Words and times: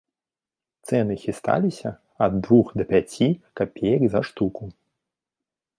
Цэны 0.91 1.13
хісталіся 1.23 1.89
ад 2.27 2.31
двух 2.47 2.73
да 2.81 2.89
пяці 2.93 3.29
капеек 3.61 4.01
за 4.15 4.21
штуку. 4.31 4.63